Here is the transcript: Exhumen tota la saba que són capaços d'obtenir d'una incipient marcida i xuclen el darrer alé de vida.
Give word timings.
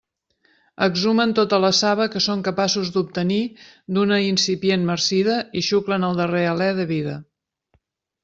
Exhumen 0.83 1.33
tota 1.39 1.57
la 1.65 1.69
saba 1.79 2.07
que 2.15 2.21
són 2.27 2.39
capaços 2.47 2.89
d'obtenir 2.95 3.37
d'una 3.97 4.17
incipient 4.29 4.87
marcida 4.89 5.37
i 5.61 5.65
xuclen 5.69 6.07
el 6.09 6.19
darrer 6.23 6.43
alé 6.55 6.71
de 6.81 6.87
vida. 6.93 7.15